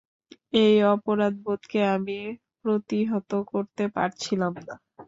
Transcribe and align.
এই 0.55 0.75
অপরাধবোধকে 0.93 1.79
আমি 1.95 2.17
প্রতিহত 2.61 3.31
করতে 3.51 3.83
পারছিলাম 3.95 4.53
না। 4.61 4.75